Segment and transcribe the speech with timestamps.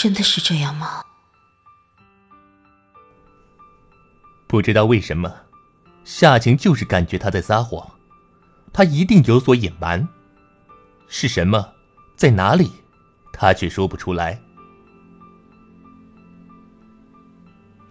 [0.00, 1.02] 真的是这样吗？
[4.46, 5.34] 不知道为什么，
[6.04, 7.84] 夏晴就是感觉他在撒谎，
[8.72, 10.08] 他一定有所隐瞒。
[11.08, 11.72] 是什么，
[12.14, 12.70] 在哪里，
[13.32, 14.40] 他却说不出来。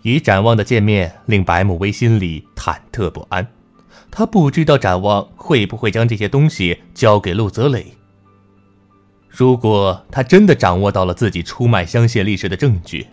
[0.03, 3.45] 与展望的见面令白慕薇心里忐忑不安，
[4.09, 7.96] 他不知道展望会不会将这些东西交给陆泽磊。
[9.37, 13.05] 如果他真的掌握到了自己出卖香榭丽舍的证据，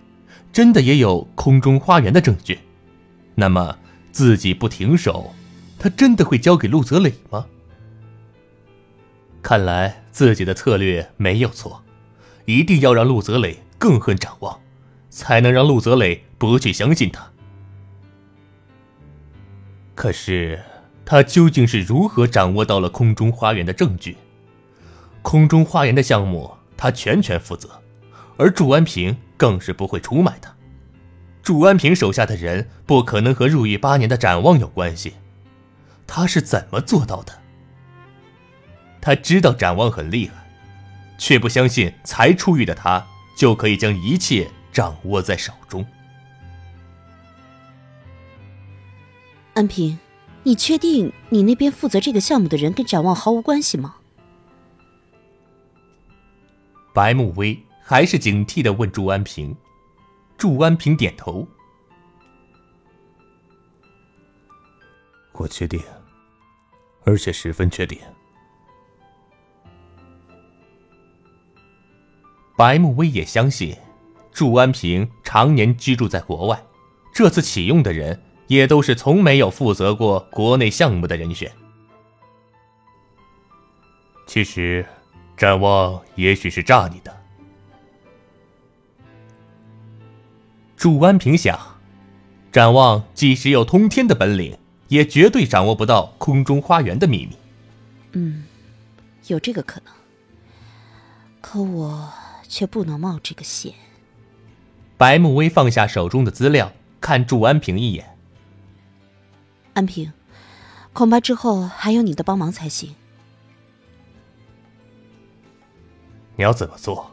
[0.50, 2.60] 真的也有空中花园的证据，
[3.34, 3.76] 那么
[4.10, 5.34] 自己不停手，
[5.78, 7.44] 他真的会交给陆泽磊吗？
[9.42, 11.82] 看来自己的策略没有错，
[12.46, 14.58] 一定要让陆泽磊更恨展望，
[15.10, 17.30] 才能让陆泽磊不去相信他。
[19.94, 20.58] 可是
[21.04, 24.16] 他究竟是如何掌握到了空中花园的证据？
[25.24, 27.80] 空中花园的项目，他全权负责，
[28.36, 30.54] 而祝安平更是不会出卖他。
[31.42, 35.14] 祝安平手下的人不可能和入狱八年的展望有关系，
[36.06, 37.32] 他是怎么做到的？
[39.00, 40.34] 他知道展望很厉害，
[41.16, 43.04] 却不相信才出狱的他
[43.36, 45.84] 就可以将一切掌握在手中。
[49.54, 49.98] 安平，
[50.42, 53.96] 你确定你那边负责这个项目的人跟展望毫无关系吗？
[56.94, 59.54] 白慕薇还是警惕的问祝安平，
[60.38, 61.44] 祝安平点头。
[65.32, 65.82] 我确定，
[67.02, 67.98] 而且十分确定。
[72.56, 73.76] 白慕薇也相信，
[74.32, 76.64] 祝安平常年居住在国外，
[77.12, 81.50] 这次启用的人也都是从没有负责过国内项目的人选。
[84.28, 84.86] 其实。
[85.36, 87.14] 展望也许是诈你的。
[90.76, 91.58] 祝安平想，
[92.52, 94.56] 展望即使有通天的本领，
[94.88, 97.36] 也绝对掌握不到空中花园的秘密。
[98.12, 98.44] 嗯，
[99.26, 99.92] 有这个可能。
[101.40, 102.12] 可我
[102.48, 103.74] 却不能冒这个险。
[104.96, 108.16] 白慕薇放下手中的资料，看祝安平一眼。
[109.72, 110.12] 安平，
[110.92, 112.94] 恐怕之后还有你的帮忙才行。
[116.36, 117.10] 你要怎么做？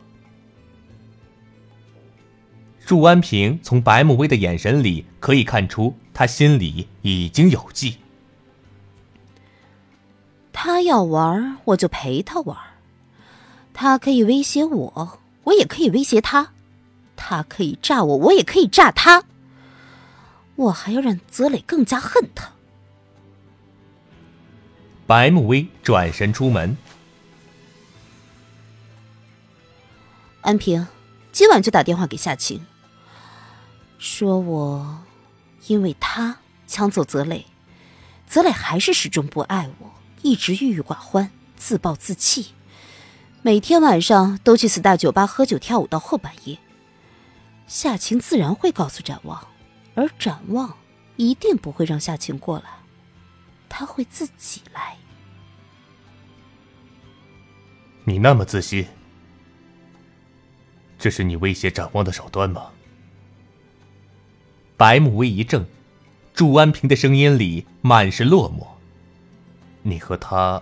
[2.83, 7.97] 祝安平从白慕薇的眼神里可以看出，他心里已经有计。
[10.51, 12.57] 他要玩，我就陪他玩。
[13.73, 16.51] 他可以威胁我，我也可以威胁他。
[17.15, 19.23] 他可以炸我，我也可以炸他。
[20.55, 22.51] 我还要让泽磊更加恨他。
[25.07, 26.75] 白慕薇转身出门。
[30.41, 30.87] 安平，
[31.31, 32.65] 今晚就打电话给夏晴，
[33.99, 35.03] 说我
[35.67, 37.45] 因为他抢走泽磊，
[38.27, 39.91] 泽磊还是始终不爱我，
[40.23, 42.53] 一直郁郁寡欢，自暴自弃，
[43.43, 46.57] 每天晚上都去四大酒吧喝酒跳舞到后半夜。
[47.67, 49.47] 夏晴自然会告诉展望，
[49.93, 50.75] 而展望
[51.17, 52.65] 一定不会让夏晴过来，
[53.69, 54.97] 他会自己来。
[58.03, 58.87] 你那么自信？
[61.01, 62.67] 这是你威胁展望的手段吗？
[64.77, 65.65] 白慕薇一怔，
[66.31, 68.67] 祝安平的声音里满是落寞。
[69.81, 70.61] 你和他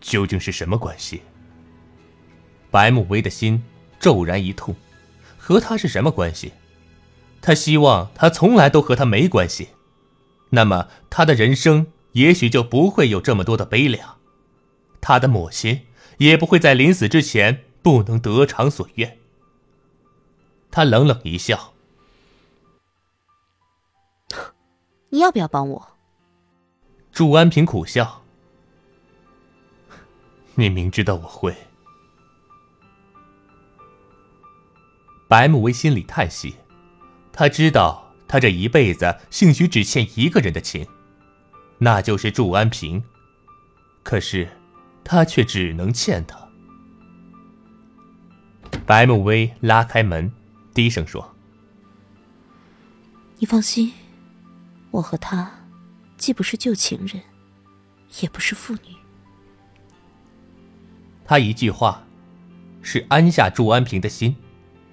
[0.00, 1.20] 究竟是什么关系？
[2.70, 3.62] 白慕薇的心
[4.00, 4.74] 骤然一痛，
[5.36, 6.54] 和他是什么关系？
[7.42, 9.68] 他希望他从来都和他没关系，
[10.48, 14.16] 那么他的人生也许就不会有这么多的悲凉，
[15.02, 15.82] 他的母亲
[16.16, 19.18] 也不会在临死之前不能得偿所愿。
[20.72, 21.74] 他冷冷一笑
[25.10, 25.88] ：“你要不要帮我？”
[27.12, 28.22] 祝安平苦笑
[30.56, 31.54] ：“你明知道我会。”
[35.28, 36.56] 白慕薇心里叹息，
[37.32, 40.86] 他知道他这一辈子兴许只欠一个人的情，
[41.76, 43.04] 那就是祝安平，
[44.02, 44.48] 可是
[45.04, 46.48] 他却只能欠他。
[48.86, 50.32] 白慕薇拉开门。
[50.74, 51.34] 低声说
[53.38, 53.92] ：“你放心，
[54.90, 55.50] 我和他
[56.16, 57.22] 既不是旧情人，
[58.20, 58.96] 也不是父女。”
[61.24, 62.04] 他一句话，
[62.82, 64.36] 是安下祝安平的心，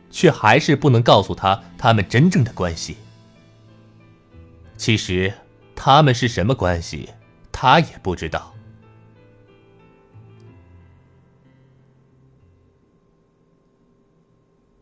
[0.10, 2.98] 却还是不能告诉他他们真正的关系。
[4.78, 5.34] 其实，
[5.76, 7.10] 他们是什么关系，
[7.52, 8.54] 他也不知道。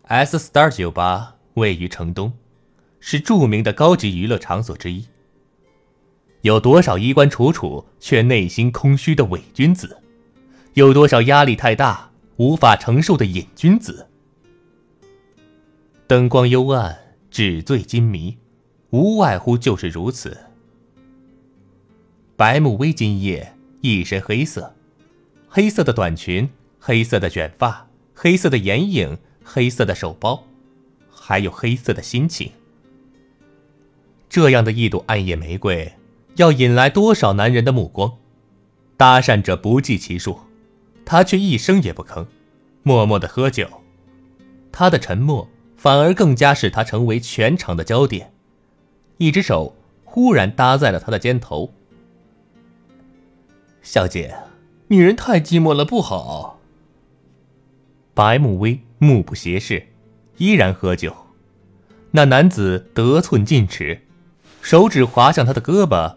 [0.07, 2.31] S Star 酒吧位于城东，
[3.01, 5.05] 是著名的高级娱乐场所之一。
[6.43, 9.97] 有多少衣冠楚楚却内心空虚的伪君子？
[10.75, 14.07] 有多少压力太大无法承受的瘾君子？
[16.07, 16.97] 灯光幽暗，
[17.29, 18.37] 纸醉金迷，
[18.91, 20.37] 无外乎就是如此。
[22.37, 24.73] 白慕薇今夜一身黑色，
[25.49, 26.49] 黑色的短裙，
[26.79, 29.17] 黑色的卷发，黑色的眼影。
[29.49, 30.43] 黑色的手包，
[31.09, 32.51] 还有黑色的心情。
[34.27, 35.93] 这样的一朵暗夜玫瑰，
[36.35, 38.17] 要引来多少男人的目光？
[38.97, 40.37] 搭讪者不计其数，
[41.05, 42.27] 他却一声也不吭，
[42.83, 43.69] 默默的喝酒。
[44.69, 45.47] 他的沉默
[45.77, 48.33] 反而更加使他成为全场的焦点。
[49.17, 49.73] 一只手
[50.03, 51.71] 忽然搭在了他的肩头。
[53.81, 54.37] 小姐，
[54.89, 56.59] 女人太寂寞了不好。
[58.13, 58.81] 白慕薇。
[58.99, 59.87] 目不斜视，
[60.37, 61.15] 依然喝酒。
[62.11, 64.01] 那男子得寸进尺，
[64.61, 66.15] 手指滑向他的胳膊。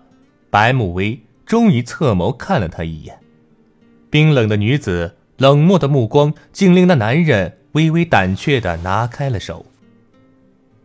[0.49, 3.21] 白慕薇终于侧眸看了他一眼，
[4.09, 9.67] 冰冷的女子冷漠的目光，竟令那男人微微胆怯的拿开了手。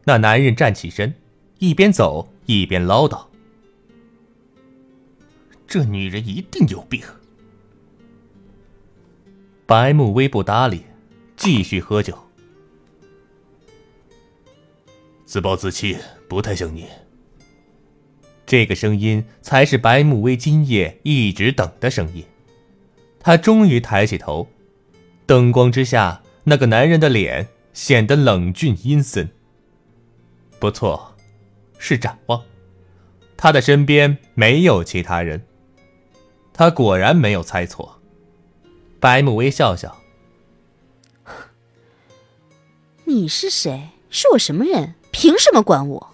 [0.03, 1.13] 那男人站起身，
[1.59, 3.25] 一边走一边唠叨
[5.65, 7.01] ：“这女人一定有病。”
[9.65, 10.83] 白慕薇不搭理。
[11.37, 12.17] 继续喝酒，
[15.25, 16.87] 自暴自弃，不太像你。
[18.45, 22.23] 这个声音才是白慕薇今夜一直等的声音。
[23.19, 24.47] 他终于抬起头，
[25.25, 29.29] 灯光之下，那个男人的脸显得冷峻阴森。
[30.59, 31.15] 不错，
[31.77, 32.41] 是展望。
[33.35, 35.43] 他的身边没有其他人。
[36.53, 37.99] 他果然没有猜错。
[38.99, 39.95] 白慕薇笑笑。
[43.15, 43.91] 你是谁？
[44.09, 44.95] 是我什么人？
[45.09, 46.09] 凭什么管我？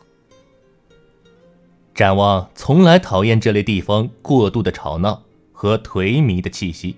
[1.95, 6.95] 展望从来讨厌这类地方过度的吵闹和颓靡的气息。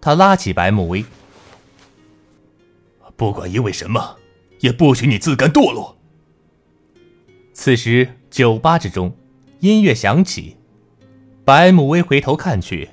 [0.00, 1.04] 他拉起白慕薇，
[3.16, 4.16] 不管因为什么，
[4.60, 5.94] 也不许你自甘堕落。
[7.52, 9.14] 此时，酒吧之中，
[9.60, 10.56] 音乐响起。
[11.44, 12.88] 白慕薇回头看去，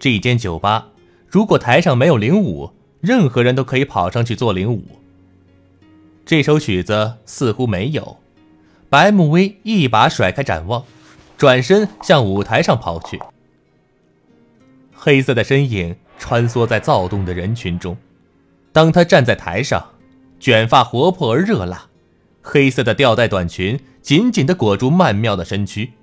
[0.00, 0.88] 这间酒吧，
[1.26, 2.72] 如果台上没有领舞，
[3.02, 4.82] 任何人都可以跑上去做领舞。
[6.28, 8.18] 这首曲子似乎没有，
[8.90, 10.84] 白慕薇一把甩开展望，
[11.38, 13.18] 转身向舞台上跑去。
[14.94, 17.96] 黑色的身影穿梭在躁动的人群中，
[18.74, 19.82] 当他站在台上，
[20.38, 21.86] 卷发活泼而热辣，
[22.42, 25.94] 黑色的吊带短裙紧紧地裹住曼妙的身躯，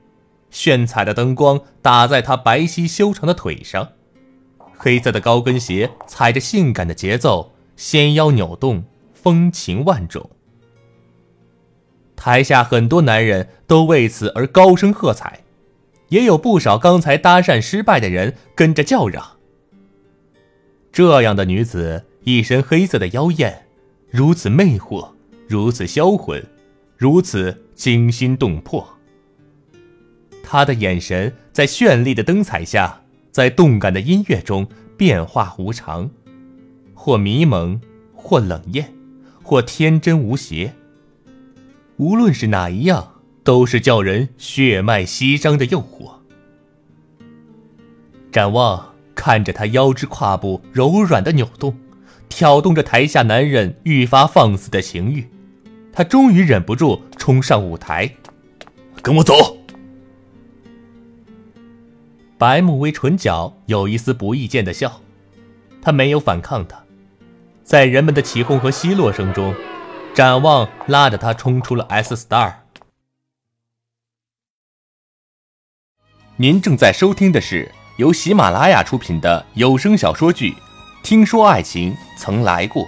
[0.50, 3.90] 炫彩的灯光打在他白皙修长的腿上，
[4.76, 8.84] 黑色的高跟鞋踩着性感的节奏，纤腰扭动。
[9.26, 10.30] 风情万种。
[12.16, 15.40] 台下很多男人都为此而高声喝彩，
[16.10, 19.38] 也有不少刚才搭讪失败的人跟着叫嚷。
[20.92, 23.66] 这样的女子，一身黑色的妖艳，
[24.12, 25.10] 如此魅惑，
[25.48, 26.46] 如此销魂，
[26.96, 28.88] 如此惊心动魄。
[30.44, 33.02] 她的眼神在绚丽的灯彩下，
[33.32, 36.12] 在动感的音乐中变化无常，
[36.94, 37.82] 或迷蒙，
[38.14, 38.94] 或冷艳，
[39.46, 40.74] 或天真无邪。
[41.98, 46.12] 无论是哪一样，都是叫人血脉息张的诱惑。
[48.32, 51.78] 展望看着他腰肢胯部柔软的扭动，
[52.28, 55.30] 挑动着台下男人愈发放肆的情欲，
[55.94, 58.12] 他终于忍不住冲上舞台
[59.02, 59.34] ：“跟我走！”
[62.38, 65.00] 白慕薇唇角有一丝不易见的笑，
[65.82, 66.84] 他没有反抗他，
[67.66, 69.54] 在人们的起哄和奚落声中。
[70.14, 72.54] 展望拉着他冲出了 S Star。
[76.38, 80.52] 您正在收听的是由喜马拉雅出品的有声小说剧
[81.04, 82.84] 《听说爱情曾来过》。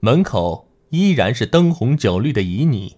[0.00, 2.96] 门口依然是灯红酒绿的旖旎。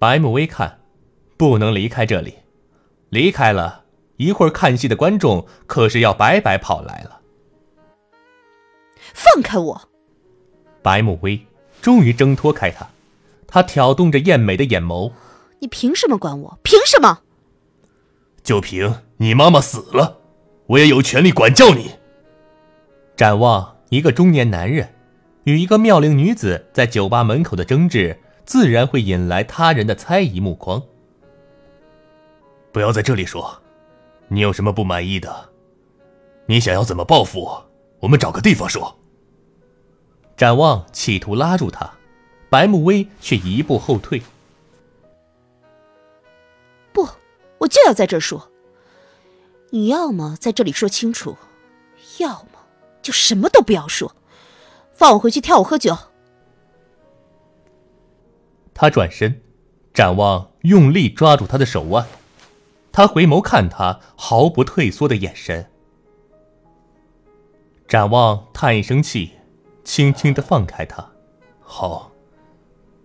[0.00, 0.80] 白慕薇看，
[1.36, 2.34] 不能离开这里，
[3.14, 3.84] 离开了。
[4.16, 7.20] 一会儿看戏的观众可是要白白跑来了。
[9.12, 9.88] 放开我！
[10.82, 11.46] 白慕薇
[11.80, 12.88] 终于挣脱开他，
[13.46, 15.12] 他挑动着艳美的眼眸
[15.60, 16.58] ：“你凭什么管我？
[16.62, 17.20] 凭什么？
[18.42, 20.18] 就凭你妈妈死了，
[20.66, 21.92] 我也有权利管教你。”
[23.16, 24.92] 展望一个中年男人
[25.44, 30.82] 与一个妙龄女子在酒吧门口的争执，自然会引来他人的猜疑目光。
[32.74, 33.62] 不要在这里说。
[34.26, 35.50] 你有什么不满意的？
[36.46, 37.70] 你想要怎么报复我？
[38.00, 38.98] 我们找个地方说。
[40.36, 41.88] 展望企图拉住他，
[42.50, 44.20] 白慕薇却一步后退。
[46.92, 47.06] 不，
[47.58, 48.50] 我就要在这儿说。
[49.70, 51.36] 你要么在这里说清楚，
[52.18, 52.58] 要么
[53.02, 54.16] 就什么都不要说，
[54.92, 55.96] 放我回去跳舞喝酒。
[58.74, 59.40] 他转身，
[59.92, 62.04] 展望用力抓住他的手腕。
[62.96, 65.68] 他回眸看他毫不退缩的眼神，
[67.88, 69.32] 展望叹一声气，
[69.82, 71.04] 轻轻的放开他。
[71.60, 72.12] 好，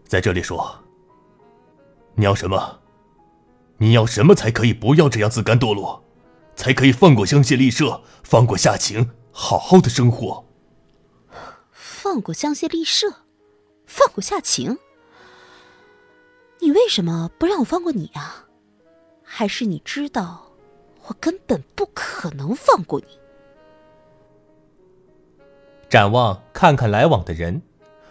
[0.06, 0.80] 在这里说。
[2.14, 2.82] 你要什么？
[3.78, 6.04] 你要什么才可以不要这样自甘堕落，
[6.56, 10.46] 才可以放过香榭丽舍，放过夏晴，好好的生活。
[11.72, 13.08] 放过香榭丽舍，
[13.88, 14.78] 放过夏晴。
[16.60, 18.49] 你为什么不让我放过你啊？
[19.32, 20.48] 还是你知道，
[21.06, 23.06] 我根本不可能放过你。
[25.88, 27.62] 展望，看看来往的人，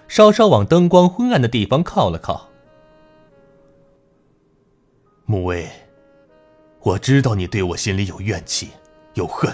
[0.06, 2.48] 稍稍往灯光昏暗的地方靠了靠。
[5.26, 5.68] 穆威，
[6.80, 8.70] 我知道你对我心里有怨气，
[9.14, 9.52] 有恨，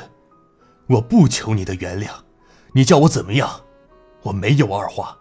[0.86, 2.10] 我不求你的原谅，
[2.74, 3.62] 你叫我怎么样，
[4.22, 5.18] 我没有二话，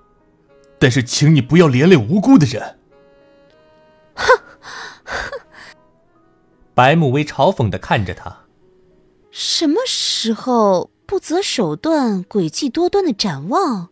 [0.77, 2.79] 但是请你不要连累无辜的人。
[6.75, 8.45] 白慕薇嘲讽的看着他，
[9.29, 13.89] 什么时候不择手段、诡计多端的展望，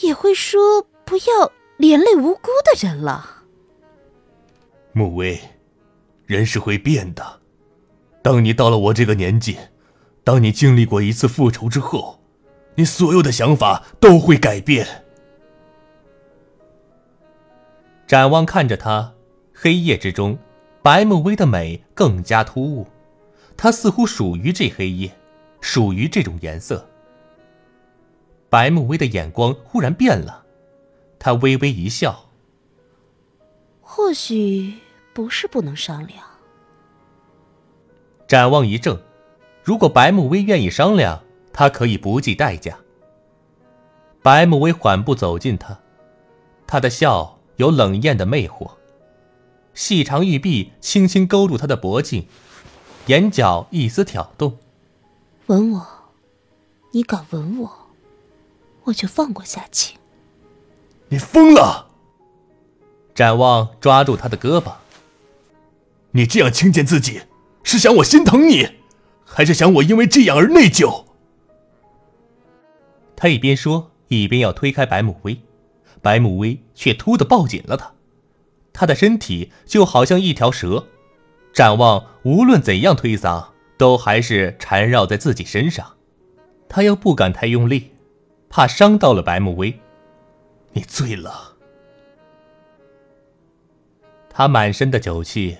[0.00, 3.42] 也会说不要连累无辜的人了？
[4.92, 5.38] 慕薇，
[6.24, 7.40] 人是会变的。
[8.22, 9.58] 当你到了我这个年纪，
[10.24, 12.20] 当你经历过一次复仇之后，
[12.76, 14.86] 你所有的想法都会改变。
[18.06, 19.12] 展望看着他，
[19.52, 20.38] 黑夜之中。
[20.82, 22.86] 白慕薇的美更加突兀，
[23.56, 25.12] 她似乎属于这黑夜，
[25.60, 26.84] 属于这种颜色。
[28.50, 30.44] 白慕薇的眼光忽然变了，
[31.20, 32.28] 她微微一笑。
[33.80, 34.74] 或许
[35.14, 36.24] 不是不能商量。
[38.26, 38.98] 展望一怔，
[39.62, 41.22] 如果白慕薇愿意商量，
[41.52, 42.76] 他可以不计代价。
[44.22, 45.78] 白慕薇缓步走近他，
[46.66, 48.68] 他的笑有冷艳的魅惑。
[49.74, 52.26] 细长玉臂轻轻勾住他的脖颈，
[53.06, 54.58] 眼角一丝挑动。
[55.46, 55.86] 吻我，
[56.92, 57.90] 你敢吻我，
[58.84, 59.98] 我就放过夏晴。
[61.08, 61.88] 你疯了！
[63.14, 64.72] 展望抓住他的胳膊。
[66.12, 67.22] 你这样轻贱自己，
[67.62, 68.68] 是想我心疼你，
[69.24, 71.04] 还是想我因为这样而内疚？
[73.16, 75.40] 他一边说，一边要推开白慕薇，
[76.00, 77.92] 白慕薇却突的抱紧了他。
[78.72, 80.86] 他的身体就好像一条蛇，
[81.52, 85.86] 展望无论怎样推搡，都还是缠绕在自己身上，
[86.68, 87.92] 他又不敢太用力，
[88.48, 89.78] 怕伤到了白慕薇。
[90.72, 91.54] 你醉了。
[94.30, 95.58] 他满身的酒气，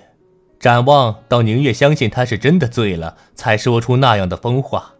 [0.58, 4.94] 展望倒宁愿相信他是真的醉了，才说出那样的疯话。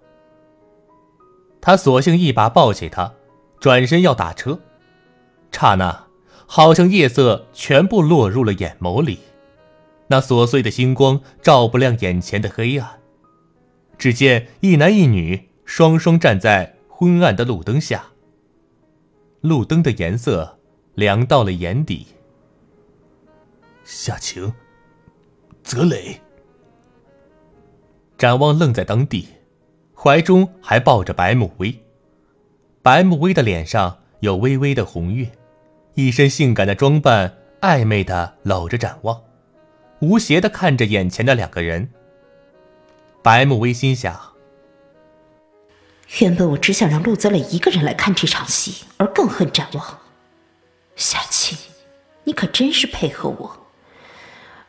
[1.63, 3.15] 他索性一把抱起他，
[3.59, 4.59] 转身要打车，
[5.51, 6.05] 刹那，
[6.55, 9.21] 好像夜色全部落入了眼眸里，
[10.09, 13.01] 那琐碎的星光照不亮眼前的黑暗。
[13.97, 18.05] 只见一男一女双双站在昏暗的路灯下，
[19.41, 20.59] 路灯的颜色
[20.95, 22.09] 凉到了眼底。
[23.83, 24.53] 夏晴，
[25.65, 26.21] 泽磊，
[28.19, 29.27] 展望愣在当地，
[29.95, 31.75] 怀中还抱着白慕薇。
[32.83, 35.27] 白慕薇的脸上有微微的红晕，
[35.95, 39.23] 一身性感的装扮，暧昧的搂着展望，
[40.01, 41.91] 无邪的看着眼前的两个人。
[43.23, 44.33] 白慕薇心想：
[46.21, 49.99] 原本我只想让陆泽磊一个人来看这场戏，而更恨展望。
[50.97, 51.59] 夏晴，
[52.25, 53.67] 你可真是配合我，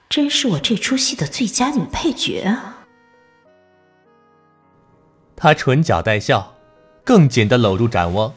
[0.09, 2.85] 真是我这出戏的最佳女配角啊！
[5.35, 6.53] 她唇角带笑，
[7.03, 8.33] 更紧的搂住展望。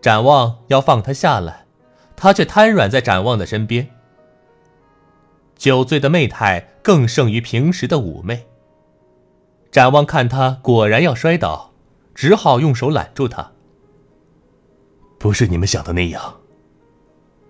[0.00, 1.64] 展望要放她下来，
[2.18, 3.88] 她却瘫软在展望的身边。
[5.56, 8.44] 酒醉的媚态更胜于平时的妩媚。
[9.70, 11.72] 展望看他果然要摔倒，
[12.14, 13.52] 只好用手揽住他。
[15.18, 16.40] 不是你们想的那样。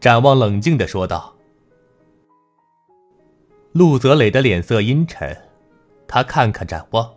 [0.01, 1.35] 展望冷静的说道。
[3.73, 5.35] 陆泽磊的脸色阴沉，
[6.07, 7.15] 他看看展望，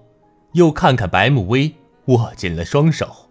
[0.53, 1.73] 又看看白慕薇，
[2.05, 3.29] 握紧了双手。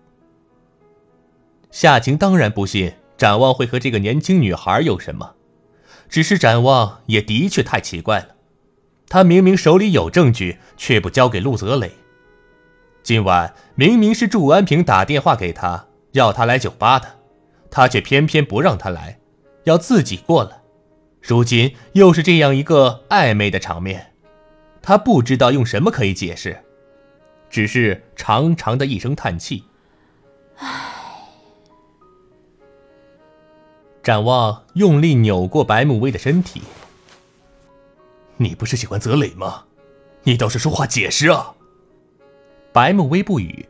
[1.70, 5.34] 夏晴当然不信展望会和这个年轻女孩有什么，
[6.08, 8.28] 只是展望也的确太奇怪了。
[9.10, 11.92] 他明明手里有证据，却不交给陆泽磊。
[13.02, 17.18] 今晚明明是祝安平打电话给他，要他来酒吧的，
[17.70, 19.18] 他却偏偏不让他来，
[19.64, 20.52] 要自己过来。
[21.20, 24.14] 如今又是这样一个暧昧的场面，
[24.80, 26.58] 他不知道用什么可以解释，
[27.50, 29.64] 只是长长的一声叹气。
[34.02, 36.62] 展望用力扭过白慕薇的身体。
[38.38, 39.64] 你不是喜欢泽磊吗？
[40.22, 41.54] 你倒是说话解释啊！
[42.72, 43.66] 白慕薇不语，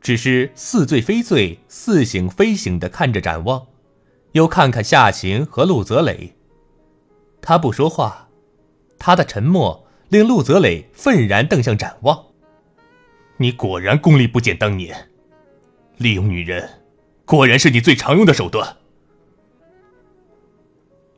[0.00, 3.66] 只是似醉非醉、似醒非醒的看着展望，
[4.32, 6.36] 又看看夏晴和陆泽磊。
[7.40, 8.28] 他不说话，
[8.98, 12.26] 他的沉默令陆泽磊愤然瞪向展望。
[13.38, 15.10] 你果然功力不减当年，
[15.96, 16.82] 利用女人，
[17.24, 18.76] 果然是你最常用的手段。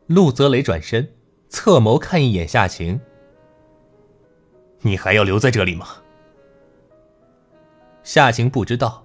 [0.08, 1.08] 陆泽雷转身。
[1.50, 3.00] 侧眸看一眼夏晴，
[4.82, 5.86] 你还要留在这里吗？
[8.02, 9.02] 夏晴不知道，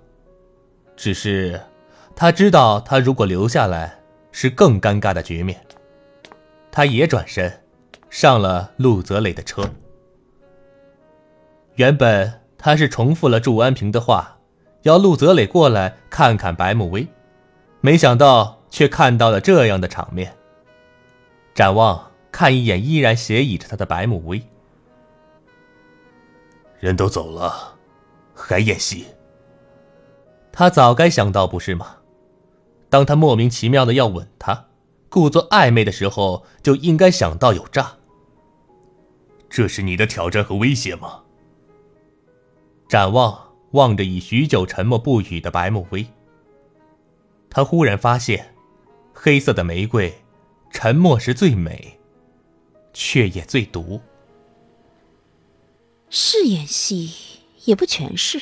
[0.97, 1.61] 只是
[2.13, 3.97] 他知道，他如果留下来
[4.33, 5.65] 是更尴尬的局面。
[6.69, 7.63] 他也转身，
[8.09, 9.63] 上了陆泽磊的车。
[11.75, 14.37] 原本他是重复了祝安平的话，
[14.81, 17.07] 要陆泽磊过来看看白慕薇，
[17.79, 20.35] 没想到却看到了这样的场面。
[21.53, 22.11] 展望。
[22.35, 24.41] 看一眼依然斜倚着他的白慕威，
[26.79, 27.77] 人都走了，
[28.33, 29.05] 还演戏。
[30.51, 31.97] 他早该想到，不是吗？
[32.89, 34.65] 当他莫名其妙的要吻她，
[35.09, 37.97] 故作暧昧的时候，就应该想到有诈。
[39.47, 41.21] 这是你的挑战和威胁吗？
[42.89, 46.07] 展望望着已许久沉默不语的白慕薇，
[47.47, 48.55] 他忽然发现，
[49.13, 50.11] 黑色的玫瑰，
[50.73, 51.97] 沉默是最美。
[52.95, 53.99] 却也最毒。
[56.11, 57.11] 是演戏，
[57.65, 58.39] 也不全是。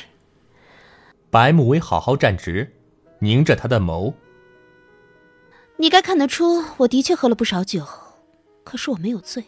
[1.30, 2.70] 白慕薇好好站直，
[3.20, 4.12] 凝着他的眸。
[5.78, 7.86] 你该看得出，我的确喝了不少酒，
[8.62, 9.42] 可是我没有醉。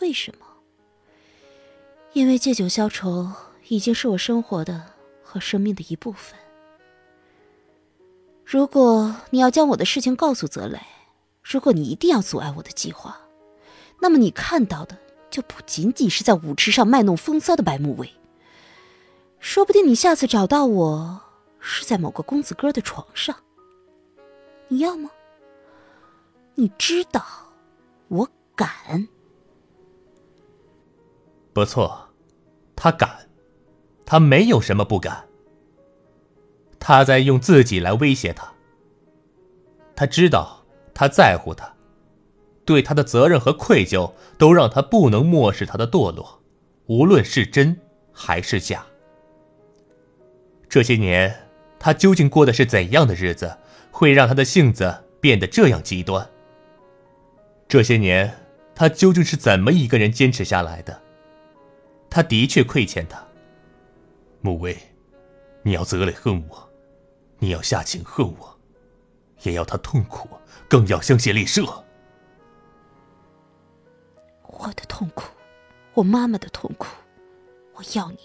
[0.00, 0.44] 为什么？
[2.12, 3.30] 因为借酒消愁
[3.68, 4.82] 已经是我生活的
[5.22, 6.36] 和生命的一部分。
[8.44, 10.80] 如果你要将我的事情告诉泽磊，
[11.48, 13.16] 如果你一定要阻碍我的计划。
[14.00, 14.98] 那么你看到的
[15.30, 18.12] 就不仅仅是在舞池上卖弄风骚的白慕薇，
[19.38, 21.20] 说不定你下次找到我
[21.60, 23.36] 是在某个公子哥的床上。
[24.68, 25.10] 你要吗？
[26.56, 27.24] 你知道，
[28.08, 29.08] 我敢。
[31.52, 32.08] 不错，
[32.74, 33.30] 他敢，
[34.04, 35.28] 他没有什么不敢。
[36.80, 38.52] 他在用自己来威胁他。
[39.94, 40.55] 他知道，
[40.96, 41.70] 他在乎他。
[42.64, 46.40] 对他的责任和愧疚，都让他不能漠视他的堕落，
[46.86, 47.78] 无论是真
[48.10, 48.84] 还是假。
[50.68, 53.56] 这些年，他究竟过的是怎样的日子，
[53.92, 56.28] 会让他的性子变得这样极端？
[57.68, 58.34] 这些年，
[58.74, 61.00] 他究竟是怎么一个人坚持下来的？
[62.10, 63.22] 他的确亏欠他。
[64.40, 64.76] 穆威，
[65.62, 66.68] 你要泽磊恨我，
[67.38, 68.55] 你要夏晴恨我，
[69.46, 70.28] 也要他痛苦，
[70.68, 71.62] 更要香榭丽舍。
[74.42, 75.24] 我的痛苦，
[75.94, 76.88] 我妈妈的痛苦，
[77.74, 78.18] 我要你，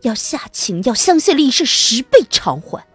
[0.00, 2.86] 要夏晴，要香榭丽舍十倍偿还。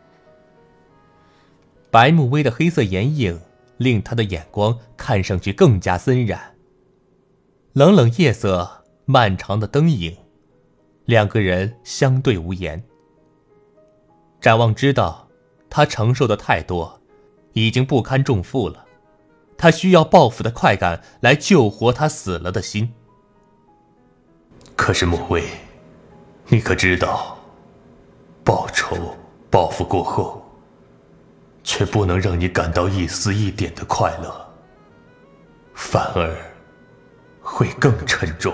[1.92, 3.40] 白慕薇的黑色眼影
[3.78, 6.56] 令他的眼光看上去更加森然。
[7.74, 10.18] 冷冷夜色，漫长的灯影，
[11.06, 12.84] 两个人相对无言。
[14.42, 15.28] 展望知道，
[15.70, 16.97] 他承受的太多，
[17.66, 18.86] 已经不堪重负了。
[19.58, 22.94] 他需要报复的快感来救活他死了的心。
[24.76, 25.44] 可是莫威，
[26.48, 27.38] 你可知道，
[28.44, 28.96] 报仇、
[29.50, 30.46] 报复过后，
[31.64, 34.54] 却不能让你感到一丝一点的快乐，
[35.74, 36.38] 反而
[37.42, 38.54] 会更沉重。